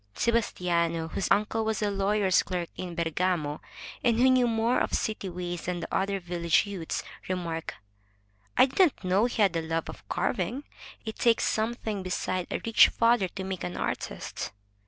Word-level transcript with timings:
Sebastiano, 0.15 1.09
whose 1.09 1.27
uncle 1.29 1.63
was 1.63 1.79
a 1.83 1.91
lawyer's 1.91 2.41
clerk 2.41 2.69
in 2.75 2.95
Bergamo, 2.95 3.61
and 4.03 4.17
who 4.17 4.31
knew 4.31 4.47
more 4.47 4.79
of 4.79 4.95
city 4.95 5.29
ways 5.29 5.65
than 5.65 5.79
the 5.79 5.95
other 5.95 6.19
village 6.19 6.65
youths, 6.65 7.03
re 7.29 7.35
marked: 7.35 7.75
"I 8.57 8.65
didn't 8.65 9.03
know 9.03 9.25
he 9.25 9.39
had 9.43 9.53
the 9.53 9.61
love 9.61 9.89
of 9.89 10.09
carving. 10.09 10.63
It 11.05 11.19
takes 11.19 11.43
something 11.43 12.01
beside 12.01 12.47
a 12.49 12.59
rich 12.65 12.87
father 12.87 13.27
to 13.27 13.43
make 13.43 13.63
an 13.63 13.77
artist." 13.77 14.49